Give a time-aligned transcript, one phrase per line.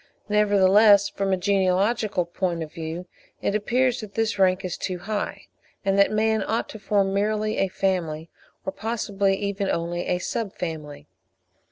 [0.29, 3.05] Nevertheless, from a genealogical point of view
[3.39, 5.45] it appears that this rank is too high,
[5.85, 8.27] and that man ought to form merely a Family,
[8.65, 11.05] or possibly even only a Sub family.